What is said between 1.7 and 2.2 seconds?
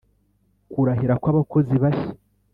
bashya